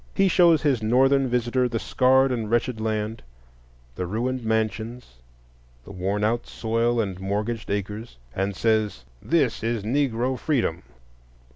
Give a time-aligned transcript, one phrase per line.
[0.15, 3.21] He shows his Northern visitor the scarred and wretched land;
[3.93, 5.17] the ruined mansions,
[5.83, 10.81] the worn out soil and mortgaged acres, and says, This is Negro freedom!